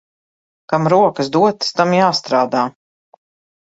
[0.71, 2.67] Kam rokas dotas, tam jāstrādā.